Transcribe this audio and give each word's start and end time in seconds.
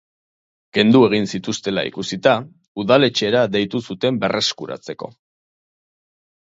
Kendu 0.77 1.01
egin 1.07 1.29
zituztela 1.37 1.83
ikusita, 1.89 2.33
udaletxera 2.85 3.47
deitu 3.59 3.85
zuten 3.91 4.21
berreskuratzeko. 4.27 5.15